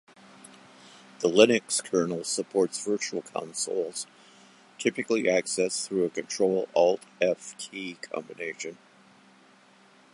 [1.19, 4.07] The Linux kernel supports virtual consoles,
[4.79, 8.79] typically accessed through a Ctrl-Alt-F key combination.